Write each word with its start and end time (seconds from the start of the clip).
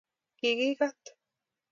Kikikat 0.39 0.99